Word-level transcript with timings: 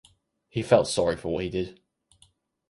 He 0.49 0.63
felt 0.63 0.87
sorry 0.87 1.15
for 1.15 1.27
what 1.31 1.43
he 1.43 1.49
did. 1.51 1.79